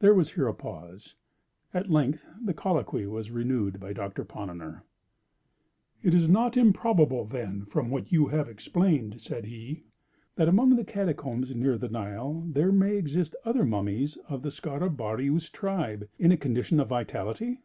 There 0.00 0.12
was 0.12 0.32
here 0.32 0.46
a 0.46 0.52
pause. 0.52 1.14
At 1.72 1.88
length 1.88 2.22
the 2.44 2.52
colloquy 2.52 3.06
was 3.06 3.30
renewed 3.30 3.80
by 3.80 3.94
Doctor 3.94 4.22
Ponnonner. 4.22 4.82
"It 6.02 6.14
is 6.14 6.28
not 6.28 6.58
improbable, 6.58 7.24
then, 7.24 7.64
from 7.64 7.88
what 7.88 8.12
you 8.12 8.26
have 8.26 8.46
explained," 8.46 9.22
said 9.22 9.46
he, 9.46 9.84
"that 10.36 10.48
among 10.48 10.76
the 10.76 10.84
catacombs 10.84 11.54
near 11.54 11.78
the 11.78 11.88
Nile 11.88 12.44
there 12.46 12.72
may 12.72 12.98
exist 12.98 13.34
other 13.42 13.64
mummies 13.64 14.18
of 14.28 14.42
the 14.42 14.50
Scarabaeus 14.50 15.48
tribe, 15.48 16.06
in 16.18 16.30
a 16.30 16.36
condition 16.36 16.78
of 16.78 16.88
vitality?" 16.88 17.62